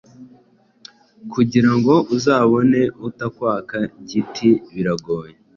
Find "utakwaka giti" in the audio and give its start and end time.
3.07-4.49